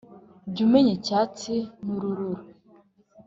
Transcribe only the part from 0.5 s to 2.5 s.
umenya icyatsi n’ururo